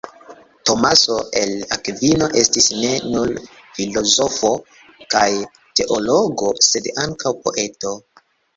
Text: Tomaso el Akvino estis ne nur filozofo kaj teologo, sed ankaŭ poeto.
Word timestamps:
Tomaso 0.67 1.17
el 1.41 1.51
Akvino 1.75 2.29
estis 2.41 2.69
ne 2.79 2.95
nur 3.17 3.35
filozofo 3.81 4.53
kaj 5.15 5.29
teologo, 5.81 6.51
sed 6.73 6.93
ankaŭ 7.07 7.39
poeto. 7.47 7.97